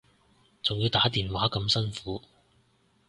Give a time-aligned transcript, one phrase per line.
[0.63, 2.23] 仲要打電話咁辛苦